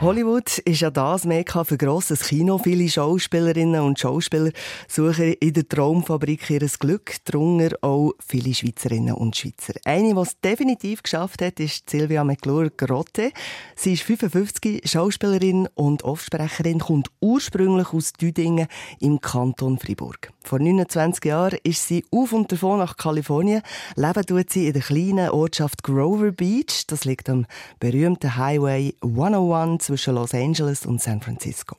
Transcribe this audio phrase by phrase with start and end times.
[0.00, 2.56] Hollywood ist ja das Mekka für grosses Kino.
[2.56, 4.50] Viele Schauspielerinnen und Schauspieler
[4.88, 9.74] suchen in der Traumfabrik ihr Glück, darunter auch viele Schweizerinnen und Schweizer.
[9.84, 13.30] Eine, die es definitiv geschafft hat, ist Silvia McClure-Grotte.
[13.76, 18.68] Sie ist 55, Schauspielerin und Offsprecherin, kommt ursprünglich aus Düdingen
[19.00, 20.32] im Kanton Fribourg.
[20.50, 23.62] Vor 29 Jahren ist sie auf und davon nach Kalifornien.
[23.94, 26.88] Leben tut sie in der kleinen Ortschaft Grover Beach.
[26.88, 27.46] Das liegt am
[27.78, 31.76] berühmten Highway 101 zwischen Los Angeles und San Francisco.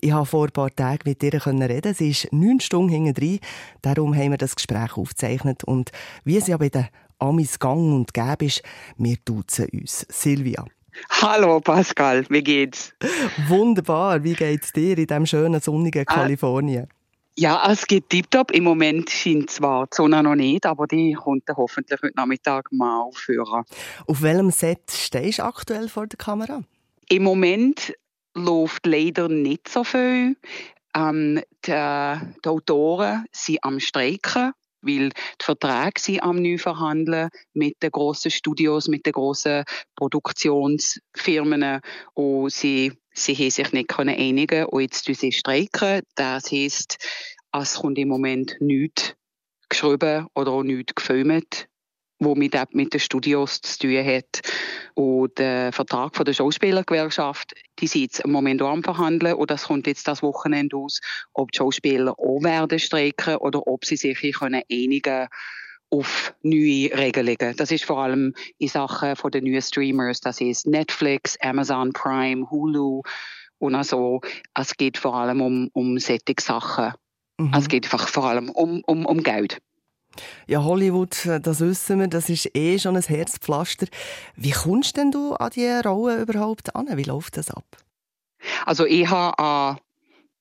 [0.00, 1.94] Ich habe vor ein paar Tagen mit ihr reden.
[1.94, 3.40] Sie ist neun Stunden hinten drin.
[3.80, 5.64] Darum haben wir das Gespräch aufgezeichnet.
[5.64, 5.90] Und
[6.22, 6.86] wie es ja bei den
[7.18, 8.62] Amis gang und gäbe ist,
[8.98, 10.06] wir duzen uns.
[10.08, 10.64] Silvia.
[11.10, 12.94] Hallo Pascal, wie geht's?
[13.48, 16.86] Wunderbar, wie geht's dir in diesem schönen sonnigen ah, Kalifornien?
[17.34, 18.50] Ja, es geht tiptop.
[18.50, 22.70] Im Moment scheint zwar die Sonne noch nicht, aber die kommt dann hoffentlich heute Nachmittag
[22.72, 23.64] mal aufhören.
[24.06, 26.62] Auf welchem Set stehst du aktuell vor der Kamera?
[27.08, 27.94] Im Moment
[28.34, 30.36] läuft leider nicht so viel.
[30.94, 31.70] Ähm, die,
[32.44, 38.30] die, Autoren sind am Streiken, weil die Verträge sind am neu verhandeln mit den grossen
[38.30, 39.64] Studios, mit den grossen
[39.96, 41.80] Produktionsfirmen
[42.12, 46.02] und sie, sie haben sich nicht können einigen und jetzt sie streiken.
[46.14, 46.98] Das heisst,
[47.52, 49.14] es kommt im Moment nichts
[49.68, 51.68] geschrieben oder auch nichts gefilmt
[52.24, 54.40] wo mit, mit den Studios zu tun hat.
[54.94, 59.50] Und der Vertrag von der Schauspielergewerkschaft, die sind jetzt im Moment auch am Verhandeln und
[59.50, 61.00] das kommt jetzt das Wochenende aus,
[61.32, 65.28] ob die Schauspieler auch werden streiken oder ob sie sich können einigen
[65.92, 67.54] auf neue Regelungen.
[67.56, 72.50] Das ist vor allem in Sachen von den neuen Streamers, das ist Netflix, Amazon Prime,
[72.50, 73.02] Hulu
[73.58, 74.20] und also
[74.54, 76.94] es geht vor allem um, um solche Sachen.
[77.38, 77.52] Mhm.
[77.56, 79.58] Es geht einfach vor allem um, um, um Geld.
[80.46, 83.86] Ja, Hollywood, das wissen wir, das ist eh schon ein Herzpflaster.
[84.34, 86.88] Wie kommst denn du an diese Rolle überhaupt an?
[86.96, 87.64] Wie läuft das ab?
[88.66, 89.78] Also ich habe eine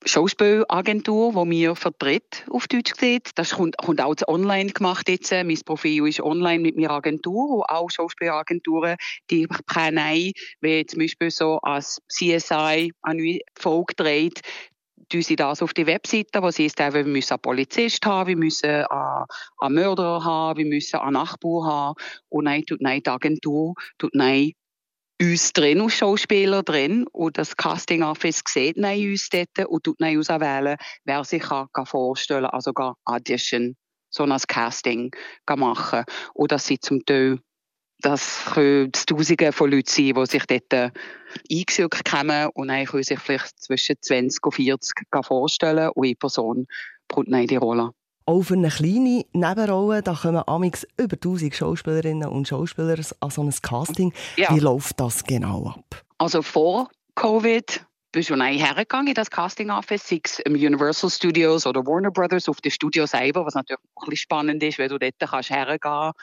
[0.04, 3.32] Schauspielagentur, die mir vertritt, auf Deutsch gesagt.
[3.36, 5.32] Das kommt, kommt auch online gemacht jetzt.
[5.32, 8.98] Mein Profil ist online mit meiner Agentur, wo auch Schauspielagenturen,
[9.30, 14.42] die kennen, wie zum Beispiel so als CSI eine Folge dreht,
[15.10, 18.86] tun sie das auf die Webseite, was heißt, wir müssen einen Polizist haben, wir müssen
[18.86, 21.96] einen, Mörder haben, wir müssen einen Nachbar haben.
[22.30, 24.54] Und nein, tut nein, die Agentur tut nein
[25.22, 30.00] uns drin als Schauspieler drin und das Casting Office sieht nein uns dort und tut
[30.00, 33.76] nein auswählen, wer sich kann, kann vorstellen, also gar Audition,
[34.10, 35.12] so ein Casting
[35.56, 36.04] machen.
[36.34, 37.40] Und das sind zum Teil
[38.04, 40.90] das können Tausende von Leuten sein, die sich dort äh,
[41.52, 44.94] eingesucht haben und dann können sich vielleicht zwischen 20 und 40
[45.24, 46.66] vorstellen und eine Person
[47.08, 47.92] dann die Rolle.
[48.32, 53.44] Auch für eine kleine Nebenrolle, da kommen amix über 1000 Schauspielerinnen und Schauspieler an so
[53.44, 54.14] ein Casting.
[54.38, 54.56] Ja.
[54.56, 56.06] Wie läuft das genau ab?
[56.18, 61.68] Also vor Covid bist du hergegangen in das Casting Office, sei es im Universal Studios
[61.68, 64.88] oder Warner Brothers auf dem Studio selber, was natürlich auch ein bisschen spannend ist, weil
[64.88, 66.18] du dort kannst hergehen kannst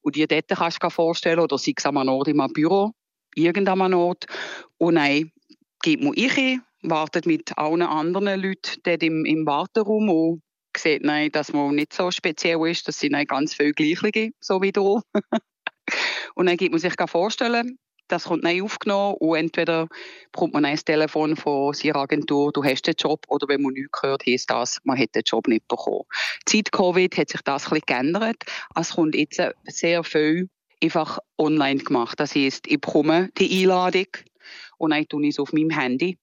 [0.00, 2.92] und dir dort kannst vorstellen oder sei es an einem Ort in einem Büro,
[3.34, 4.24] irgendeinem Ort.
[4.78, 5.30] Und dann
[5.82, 10.42] geht man ich wartet mit allen anderen Leuten dort im, im Warteraum und
[10.76, 14.72] sieht nein, dass man nicht so speziell ist, das sind ganz viele Gleiche, so wie
[14.72, 15.00] du.
[16.34, 17.78] und dann gibt man sich vorstellen,
[18.10, 19.86] das kommt neu aufgenommen und entweder
[20.32, 24.02] bekommt man ein Telefon von seiner Agentur, du hast den Job, oder wenn man nichts
[24.02, 26.04] hört, heisst das, man hat den Job nicht bekommen.
[26.48, 28.44] Seit Covid hat sich das ein geändert.
[28.74, 30.48] Es kommt jetzt sehr viel
[30.82, 32.18] einfach online gemacht.
[32.18, 34.06] Das heisst, ich bekomme die Einladung
[34.78, 36.18] und dann tue ich es auf meinem Handy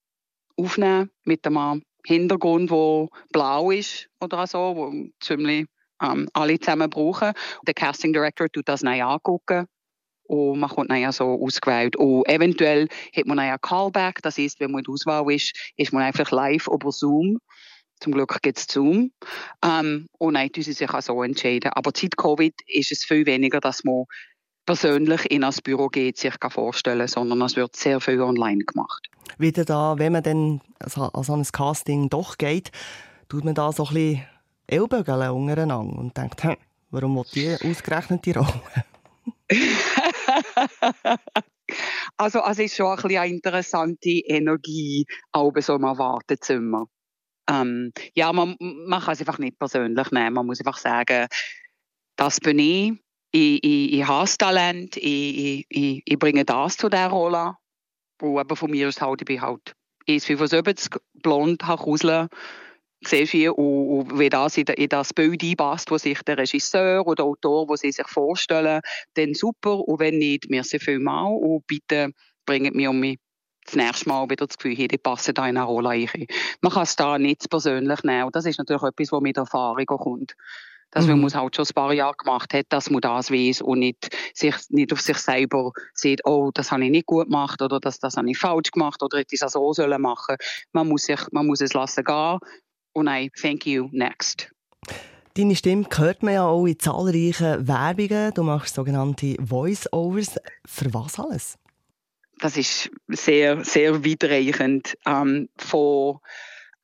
[0.56, 5.66] aufnehmen mit einem Hintergrund, der blau ist oder so, wo ziemlich
[6.02, 7.32] ähm, alle zusammen brauchen.
[7.66, 9.66] Der Casting Director tut das neu angucken
[10.24, 11.96] und man kommt dann so ausgewählt.
[11.96, 15.54] Und eventuell hat man dann ja Callback, das heißt, wenn man in der Auswahl ist,
[15.76, 17.38] ist man einfach live über Zoom.
[18.00, 19.10] Zum Glück gibt es Zoom.
[19.64, 21.72] Ähm, und dann tun sie sich auch so entscheiden.
[21.74, 24.04] Aber seit Covid ist es viel weniger, dass man
[24.66, 29.08] persönlich in ein Büro geht, sich vorstellen sondern es wird sehr viel online gemacht.
[29.38, 32.72] Wieder da, wenn man dann an so ein Casting doch geht,
[33.28, 34.24] tut man da so ein bisschen
[34.66, 36.56] Ellbogen untereinander und denkt, hm,
[36.90, 38.62] warum will die ausgerechnet die Rolle?
[42.16, 46.86] also, also ist schon ein bisschen eine interessante Energie auch so einem Wartezimmer.
[47.48, 50.34] Ähm, ja, man, man kann es einfach nicht persönlich nehmen.
[50.34, 51.28] Man muss einfach sagen,
[52.16, 52.92] das bin ich.
[53.30, 57.56] ich, ich, ich habe das Talent, ich, ich, ich bringe das zu dieser Rolle.
[58.20, 59.74] Und eben von mir aus halt, ich bin halt
[60.08, 62.28] 1,75, blond, habe Kusel,
[63.04, 67.16] siehst du, und, und wenn das in, das Bild einpasst, was sich der Regisseur oder
[67.16, 68.80] der Autor, was sie sich vorstellen,
[69.14, 69.78] dann super.
[69.86, 72.12] Und wenn nicht, merci vielmals und bitte
[72.46, 73.18] bringt mich um mich
[73.66, 76.08] das nächste Mal wieder das Gefühl, hey, die passen da in eine Rolle rein.
[76.62, 78.30] Man kann es da nicht persönlich nehmen.
[78.32, 80.34] das ist natürlich etwas, was mit Erfahrung kommt
[80.90, 81.18] dass mhm.
[81.18, 84.16] man es halt schon ein paar Jahre gemacht hat, dass man das weiß und nicht,
[84.34, 87.98] sich, nicht auf sich selber sieht, oh, das habe ich nicht gut gemacht oder das,
[87.98, 90.36] das habe ich falsch gemacht oder hätte ich es so sollen machen.
[90.72, 92.38] Man muss, sich, man muss es lassen gehen
[92.92, 94.50] und nein, thank you, next.
[95.34, 98.34] Deine Stimme hört man ja auch in zahlreichen Werbungen.
[98.34, 100.36] Du machst sogenannte Voice-Overs.
[100.66, 101.56] Für was alles?
[102.40, 104.96] Das ist sehr, sehr weitreichend.
[105.06, 106.18] Ähm, von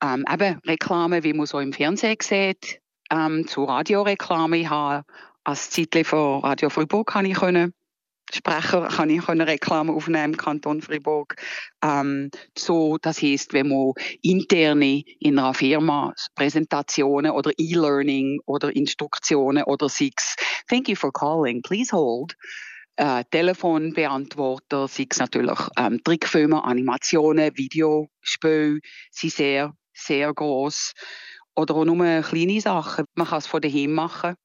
[0.01, 2.79] ähm, eben Reklame, wie man so im Fernsehen sieht,
[3.11, 4.69] ähm, zu Radioreklame.
[4.69, 5.05] Habe
[5.43, 7.73] als Zeitli von Radio Fribourg kann ich können
[8.33, 11.35] Sprecher kann ich können Reklame aufnehmen im Kanton Fribourg.
[11.83, 13.93] Ähm, so, das heißt, wenn man
[14.23, 20.35] interne in einer Firma Präsentationen oder E-Learning oder Instruktionen oder Six,
[20.67, 22.35] thank you for calling, please hold.
[22.97, 28.79] Äh, Telefonbeantworter, sei es natürlich ähm, Trickfilme, Animationen, Videospiele,
[29.11, 30.93] sind sehr, sehr groß.
[31.55, 33.05] Oder auch nur kleine Sachen.
[33.15, 34.35] Man kann es von daheim machen.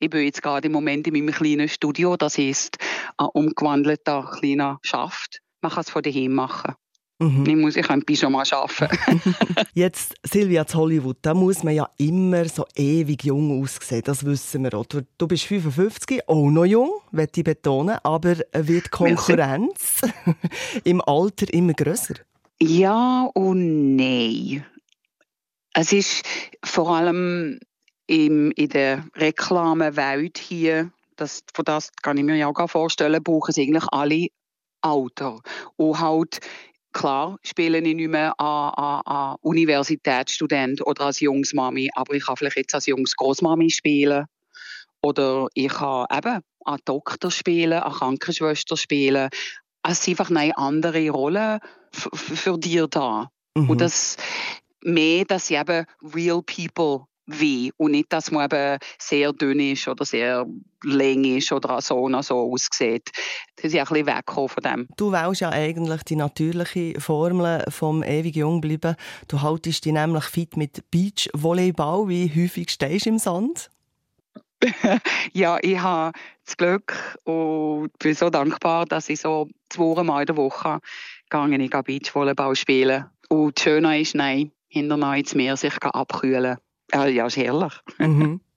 [0.00, 2.76] Ich bin jetzt gerade im Moment in meinem kleinen Studio, das ist
[3.16, 5.40] ein umgewandelter kleiner Schaft.
[5.62, 6.74] Man kann es von daheim machen.
[7.20, 7.46] Mhm.
[7.46, 9.22] Ich muss ich ein Pyjama arbeiten.
[9.74, 14.02] Jetzt, Silvia, zu Hollywood, da muss man ja immer so ewig jung aussehen.
[14.04, 14.84] Das wissen wir auch.
[14.84, 20.02] Du bist 55, auch noch jung, möchte ich betonen, aber wird die Konkurrenz
[20.84, 22.14] im Alter immer grösser?
[22.60, 24.64] Ja und nein.
[25.74, 26.24] Es ist
[26.64, 27.58] vor allem
[28.06, 33.50] im, in der Reklamewelt hier, das, von das kann ich mir ja auch vorstellen, brauchen
[33.50, 34.28] es eigentlich alle
[34.80, 35.40] Alter.
[35.76, 36.40] Und halt,
[36.92, 42.36] klar, spiele ich nicht mehr an, an, an Universitätsstudent oder als Jungsmami, aber ich kann
[42.36, 44.26] vielleicht jetzt als Jungs-Großmami spielen.
[45.02, 49.28] Oder ich kann eben an Doktor spielen, an Krankenschwester spielen.
[49.82, 51.60] Es sind einfach eine andere Rolle
[51.92, 53.28] für dich da.
[53.56, 53.70] Mhm.
[53.70, 54.16] Und das,
[54.84, 59.88] mehr, dass sie eben real people wie und nicht, dass man eben sehr dünn ist
[59.88, 60.46] oder sehr
[60.82, 63.10] lang ist oder so und so aussieht.
[63.56, 64.88] Das ist ein bisschen weggekommen von dem.
[64.96, 68.96] Du wählst ja eigentlich die natürliche Formel vom ewig jung bleiben.
[69.28, 72.08] Du haltest dich nämlich fit mit Beachvolleyball.
[72.08, 73.70] Wie häufig stehst du im Sand?
[75.32, 76.12] ja, ich habe
[76.44, 80.78] das Glück und bin so dankbar, dass ich so zweimal in der Woche
[81.28, 83.06] gegangen ich Beachvolleyball spielen.
[83.28, 86.58] Und das Schöne ist, nein, hinterher ins Meer sich abkühlen.
[86.92, 87.72] Äh, ja, ist herrlich.
[87.98, 88.40] mhm.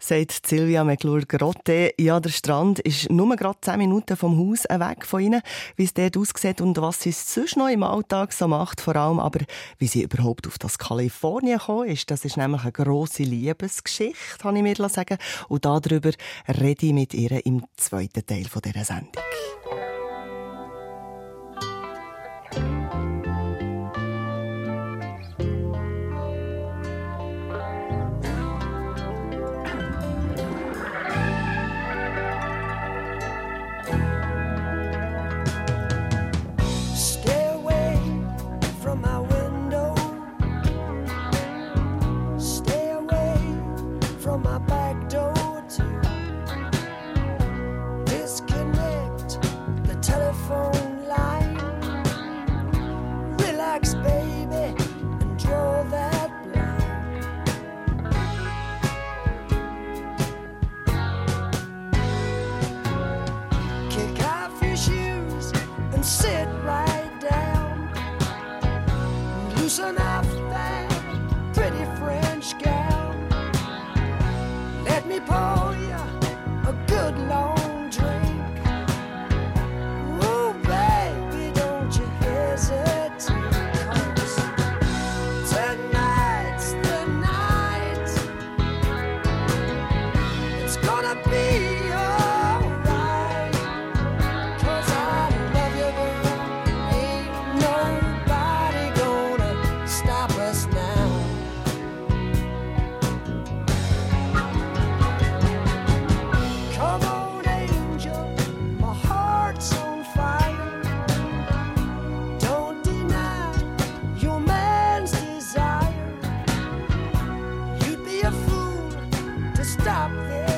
[0.00, 1.92] Sagt Silvia McClure-Grotte.
[1.98, 5.42] Ja, der Strand ist nur gerade 10 Minuten vom Haus weg von ihnen.
[5.74, 9.18] Wie es dort aussieht und was sie sonst noch im Alltag so macht, vor allem
[9.18, 9.40] aber,
[9.78, 12.12] wie sie überhaupt auf das Kalifornien gekommen ist.
[12.12, 15.18] Das ist nämlich eine grosse Liebesgeschichte, habe ich mir sagen
[15.48, 16.12] Und darüber
[16.46, 19.24] rede ich mit ihr im zweiten Teil dieser Sendung.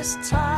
[0.01, 0.50] this time.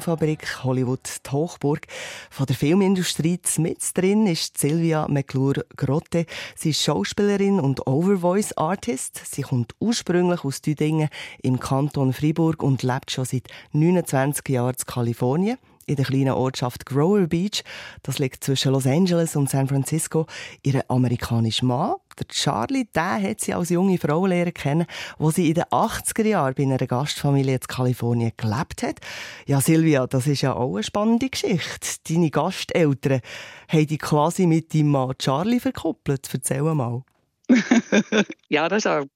[0.00, 1.86] Traumfabrik Hollywood, die Hochburg
[2.30, 3.38] von der Filmindustrie.
[3.58, 6.24] Mit drin ist Silvia McClure-Grotte.
[6.56, 9.20] Sie ist Schauspielerin und Overvoice Artist.
[9.30, 11.10] Sie kommt ursprünglich aus Düdingen
[11.42, 15.58] im Kanton Fribourg und lebt schon seit 29 Jahren in Kalifornien
[15.90, 17.62] in der kleinen Ortschaft Grower Beach.
[18.02, 20.26] Das liegt zwischen Los Angeles und San Francisco.
[20.62, 24.86] Ihr amerikanischer Mann, der Charlie, der hat sie als junge Frau lernen kennen,
[25.18, 29.00] wo sie in den 80er Jahren bei einer Gastfamilie in Kalifornien gelebt hat.
[29.46, 31.88] Ja, Silvia, das ist ja auch eine spannende Geschichte.
[32.08, 33.20] Deine Gasteltern
[33.68, 36.28] haben dich quasi mit deinem Mann Charlie verkuppelt.
[36.32, 37.02] Erzähl mal.
[38.48, 39.06] ja, das ist eine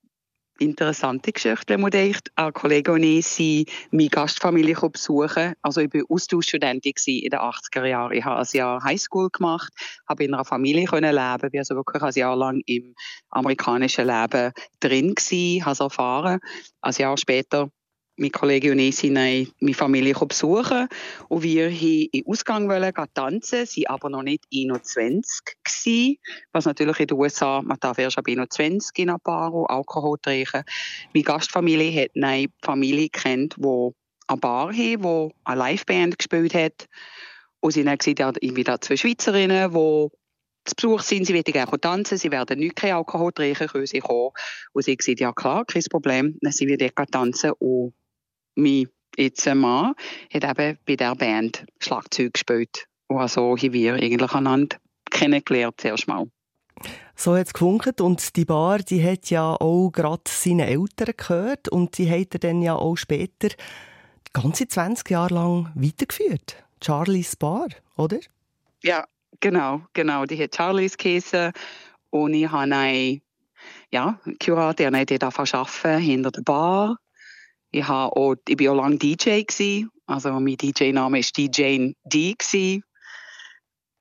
[0.58, 2.30] interessante Geschichte, man denkt.
[2.36, 5.54] Ein Kollege und ich sind meine Gastfamilie besuchen.
[5.62, 8.12] Also ich war Austauschstudentin in den 80er Jahren.
[8.12, 9.72] Ich habe ein Jahr Highschool gemacht,
[10.08, 12.94] habe in einer Familie können leben, bin also wirklich ein Jahr lang im
[13.30, 16.40] amerikanischen Leben drin gewesen, habe es erfahren.
[16.80, 17.70] Ein Jahr später
[18.16, 20.88] mein Kollege und ich sind meine Familie besuchen.
[21.28, 26.18] Und wir wollten in Ausgang wollen, tanzen, sie aber noch nicht 21 gewesen,
[26.52, 30.64] was natürlich in den USA, man darf erst ab 21 in ein Bar Alkohol trinken.
[31.12, 33.90] Meine Gastfamilie hat eine Familie kennt, die
[34.28, 36.86] eine Bar hat, die eine Liveband gespielt hat.
[37.60, 40.08] Und sie haben gesagt, ja, wieder zwei Schweizerinnen, die
[40.66, 44.00] zu Besuch sind, sie wollen gerne tanzen, sie werden nicht kein Alkohol trinken, können sie
[44.00, 44.30] kommen.
[44.72, 47.94] Und sie haben gesagt, ja klar, kein Problem, dann sind wir dort tanzen und
[48.54, 49.94] mein jetzt Mann
[50.32, 52.86] hat eben bei der Band Schlagzeug gespielt.
[53.08, 54.76] Und also haben wir eigentlich einander
[55.10, 56.26] kennengelernt zuerst mal.
[57.14, 61.68] So hat es gefunkt und die Bar, die hat ja auch gerade seine Eltern gehört
[61.68, 63.48] und die hat er dann ja auch später
[64.32, 66.56] ganze 20 Jahre lang weitergeführt.
[66.82, 68.18] Charlies Bar, oder?
[68.82, 69.06] Ja,
[69.38, 70.24] genau, genau.
[70.26, 71.52] Die hat Charlies geheißen
[72.10, 73.22] und ich habe einen
[73.92, 76.98] ja, Kurator, der dort arbeiten hinter der Bar
[77.74, 79.42] ich, auch, ich war auch lange DJ.
[80.06, 82.82] Also mein DJ-Name war DJ D.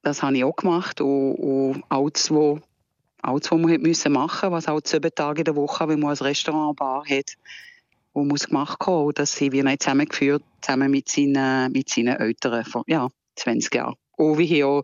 [0.03, 1.01] Das habe ich auch gemacht.
[1.01, 2.62] Und, und alles, was,
[3.22, 6.18] alles, was man machen musste, was auch sieben Tage in der Woche, wenn man ein
[6.18, 7.34] Restaurant, Bar hat,
[8.13, 9.12] wo muss gemacht haben.
[9.15, 13.96] Das haben wir zusammengeführt, zusammen mit seinen, mit seinen Eltern vor ja, 20 Jahren.
[14.18, 14.84] Und wie auch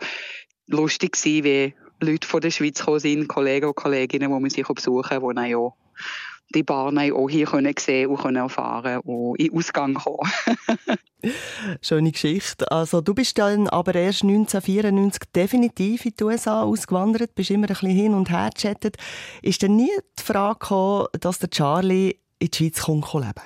[0.65, 4.67] lustig war, wie Leute von der Schweiz gekommen sind, Kollegen und Kolleginnen, die man sich
[4.67, 5.75] besuchen, die dann auch
[6.55, 10.31] die Bahnen auch hier können sehen und können erfahren und in Ausgang kommen.
[11.81, 12.71] Schöne Geschichte.
[12.71, 17.73] Also du bist dann aber erst 1994 definitiv in die USA ausgewandert, bist immer ein
[17.73, 18.97] bisschen hin und her gechattet.
[19.41, 23.41] Ist denn nie die Frage gekommen, dass der Charlie in die Schweiz kommt leben?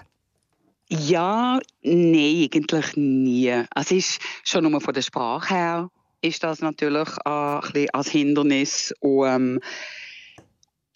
[0.90, 3.64] Ja, nein, eigentlich nie.
[3.76, 5.90] Es ist schon nur von der Sprache her
[6.24, 9.60] ist das natürlich äh, ein bisschen als Hindernis und ähm,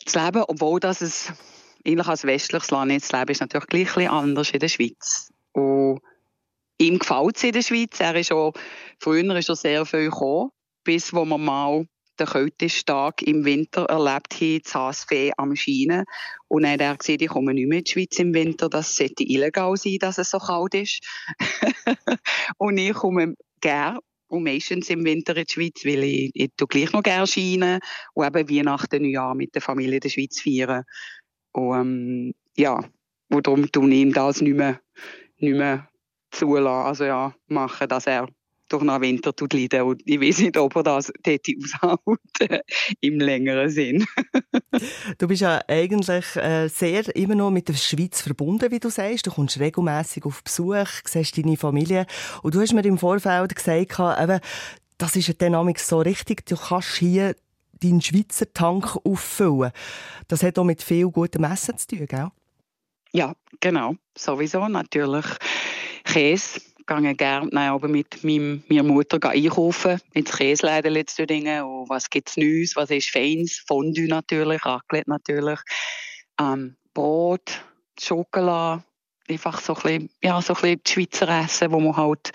[0.04, 1.34] das Leben, obwohl das es
[1.88, 5.32] eigentlich als westliches Land jetzt leben, ist natürlich gleich ein bisschen anders in der Schweiz.
[5.53, 6.01] Und
[6.77, 8.00] ihm gefällt es in der Schweiz.
[8.00, 8.53] Er ist auch,
[9.00, 10.50] früher ist er sehr viel gekommen,
[10.84, 11.86] bis wo man mal
[12.20, 16.03] den kältesten Tag im Winter erlebt haben, das HSV am Schienen.
[16.48, 18.96] Und dann hat er gesagt, ich komme nicht mehr in die Schweiz im Winter, das
[18.96, 21.00] sollte illegal sein, dass es so kalt ist.
[22.58, 26.91] und ich komme gerne und meistens im Winter in die Schweiz, weil ich, ich gleich
[26.91, 27.79] noch gerne Schienen
[28.13, 30.84] und eben Weihnachten, Neujahr mit der Familie in der Schweiz feiern.
[31.58, 32.84] Und ähm, ja,
[33.30, 34.80] und darum ich ihm das nicht mehr,
[35.40, 35.90] nicht mehr
[36.30, 38.28] zulassen, also ja, machen, dass er
[38.70, 39.82] durch den Winter leiden.
[39.82, 41.48] Und ich weiß nicht, ob er das aushält,
[43.02, 44.06] im längeren Sinn.
[45.18, 49.26] du bist ja eigentlich äh, sehr immer noch mit der Schweiz verbunden, wie du sagst.
[49.26, 52.06] Du kommst regelmäßig auf Besuch, siehst deine Familie.
[52.44, 54.40] Und du hast mir im Vorfeld gesagt, eben,
[55.00, 57.36] das ist ja dann so richtig, du kannst hier
[57.84, 59.72] deinen Schweizer Tank auffüllen.
[60.28, 62.30] Das hat auch mit viel gutem Essen zu tun, gell?
[63.14, 63.96] Ja, genau.
[64.18, 65.26] Sowieso natürlich.
[66.04, 72.38] Käse gehe gerne aber mit meiner Mutter einkaufen ins Käseläden letzte Dinge und was gibt's
[72.38, 75.60] Neues, was ist Feins, Fondue natürlich, Raclette natürlich,
[76.40, 77.62] ähm, Brot,
[78.00, 78.84] Schokolade,
[79.28, 82.32] einfach so ein bisschen, ja, so ein bisschen Schweizer Essen, wo man halt,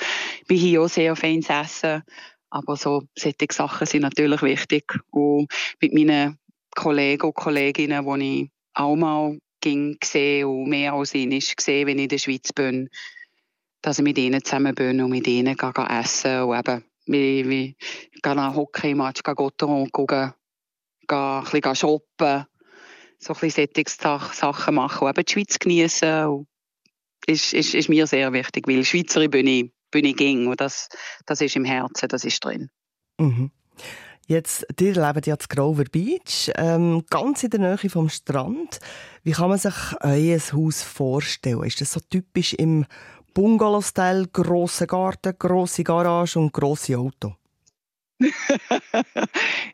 [0.49, 2.03] bei hier auch sehr feines Essen,
[2.52, 4.85] aber so solche Sachen sind natürlich wichtig.
[5.11, 6.38] Und mit meinen
[6.75, 11.87] Kollegen und Kolleginnen, die ich auch mal ging gesehen und mehr als ihn ist gesehen,
[11.87, 12.90] wenn ich in der Schweiz bin,
[13.80, 17.49] dass ich mit ihnen zusammen bin und mit ihnen gehe, gehe essen und eben wie,
[17.49, 17.76] wie
[18.23, 20.35] gehe nach Hockey-Match, gehe Gotteron gucken,
[21.09, 22.44] gehe ein bisschen shoppen,
[23.18, 26.47] so ein bisschen Sachen machen und eben die Schweiz genießen
[27.26, 30.89] ist, ist, ist mir sehr wichtig, weil Schweizerin bin ich, ich ging und das,
[31.27, 32.71] das ist im Herzen, das ist drin.
[33.19, 33.51] Mhm.
[34.27, 38.79] Jetzt, ihr lebt ja zu Grover Beach, ähm, ganz in der Nähe vom Strand.
[39.25, 41.65] Wie kann man sich euer Haus vorstellen?
[41.65, 42.87] Ist das so typisch im
[43.35, 47.35] Bungalow-Style, grosser Garten, grosse Garage und grosse Auto?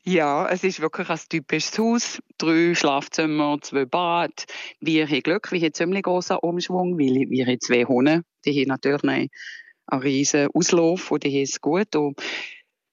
[0.04, 2.22] ja, es ist wirklich ein typisches Haus.
[2.38, 4.46] Drei Schlafzimmer, zwei Bad.
[4.80, 8.22] Wir haben Glück, wir haben ziemlich großen Umschwung, weil wir haben zwei Hunde.
[8.44, 9.30] Die haben natürlich
[9.88, 11.96] einen riesen Auslauf und die haben es gut.
[11.96, 12.20] Und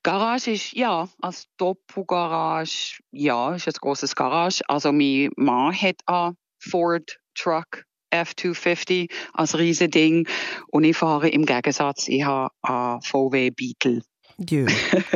[0.04, 4.62] Garage ist, ja, als Doppelgarage, ja, ist ein grosses Garage.
[4.68, 10.28] Also mein Mann hat einen Ford Truck F250 als riesen Ding
[10.68, 14.02] und ich fahre im Gegensatz, ich habe einen VW Beetle.
[14.38, 14.66] Ja,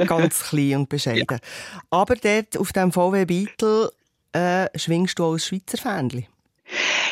[0.06, 1.26] ganz klein und bescheiden.
[1.30, 1.38] Ja.
[1.90, 3.92] Aber dort auf dem VW Beetle
[4.32, 6.26] äh, schwingst du als Schweizer Fähnchen?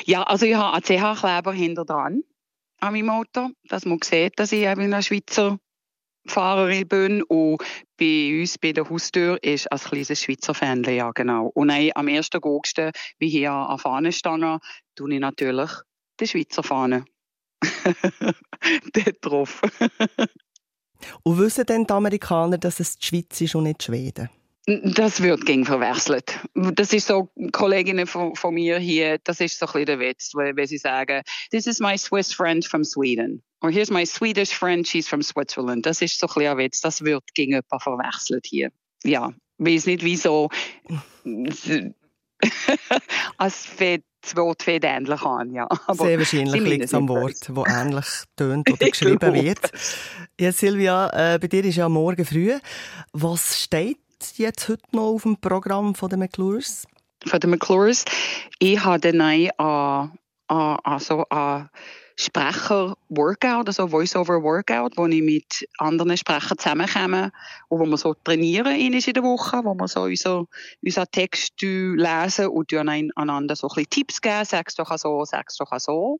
[0.06, 2.24] Ja, also ich habe einen CH-Kleber hinter dran
[2.80, 5.58] an meinem Auto, dass man sieht, dass ich eben eine Schweizer
[6.28, 7.62] Fahrerin bin und
[7.98, 11.48] bei uns bei der Haustür ist ein kleines Schweizer Fähnchen, ja genau.
[11.54, 12.30] Und dann, am 1.
[12.36, 12.80] August,
[13.18, 14.60] wie hier an Fahnenstange,
[14.96, 15.72] tue ich natürlich
[16.20, 17.06] die Schweizer Fahne.
[18.94, 19.62] Dort drauf.
[21.24, 24.30] und wissen denn die Amerikaner, dass es die Schweiz ist und nicht Schweden?
[24.68, 26.40] Das wird gegen verwechselt.
[26.54, 30.34] Das ist so, Kolleginnen von, von, mir hier, das ist so ein bisschen der Witz,
[30.36, 33.42] wenn sie sagen, this is my Swiss friend from Sweden.
[33.62, 35.86] Or here's my Swedish friend, she's from Switzerland.
[35.86, 38.70] Das ist so ein bisschen ein Witz, das wird gegen jemanden verwechselt hier.
[39.06, 40.50] Ja, weiß nicht wieso.
[43.40, 44.04] es fängt
[44.36, 45.66] Wort fängt ähnlich an, ja.
[45.88, 49.72] Aber Sehr wahrscheinlich liegt es am Wort, das ähnlich tönt oder geschrieben wird.
[50.38, 52.54] Ja, Silvia, äh, bei dir ist ja morgen früh.
[53.14, 54.00] Was steht
[54.38, 56.86] jetzt heute noch auf dem Programm von den McClures?
[57.26, 58.06] Von den McClures?
[58.60, 60.08] Ich habe dann ein, äh,
[60.48, 61.70] also ein
[62.20, 67.32] Sprecher-Workout, also Voice-over-Workout, wo ich mit anderen Sprechern zusammenkomme
[67.70, 70.48] und wo wir so trainieren in der Woche, wo wir so unseren
[70.82, 75.72] unser Text lesen und einander so ein bisschen Tipps geben, sag's doch so, sag's doch
[75.80, 76.20] so.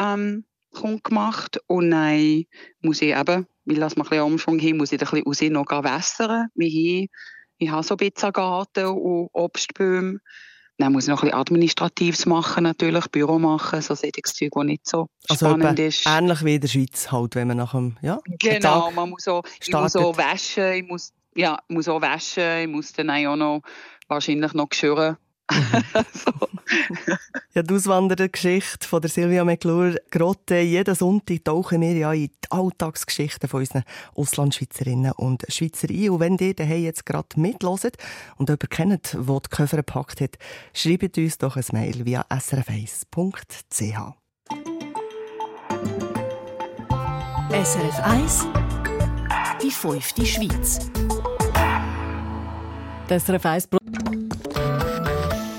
[0.00, 2.44] Ähm, kommt gemacht und dann
[2.80, 5.70] muss ich eben, weil das mal ein bisschen Umschwung haben, muss ich ein bisschen raus
[5.70, 6.48] noch wässern.
[6.54, 7.10] Wie
[7.58, 10.20] ich habe so ein bisschen Garten und Obstbäume.
[10.80, 14.64] Dann muss ich noch ein bisschen Administratives machen, natürlich, Büro machen, so solches Zeug, das
[14.64, 16.06] nicht so also spannend ist.
[16.06, 19.42] ähnlich wie in der Schweiz halt, wenn man nach dem, ja, Genau, man muss auch,
[19.60, 23.34] ich muss auch waschen, ich muss, ja, ich muss auch waschen, ich muss dann auch
[23.34, 23.62] noch
[24.06, 25.16] wahrscheinlich noch geschirren
[26.12, 26.48] so.
[27.54, 30.58] ja, die Auswanderergeschichte von der Silvia McClure Grotte.
[30.58, 33.84] Jeden Sonntag tauchen wir ja in die Alltagsgeschichten von unseren
[34.14, 36.10] Auslandschweizerinnen und Schweizer ein.
[36.10, 37.96] Und wenn ihr daheim jetzt gerade mitloset
[38.36, 40.38] und jemanden kennt, der die Koffer gepackt hat,
[40.72, 44.14] schreibt uns doch ein Mail via srf1.ch.
[47.50, 48.46] SRF 1
[49.62, 50.90] Die fünfte Schweiz.
[53.08, 53.68] Das SRF 1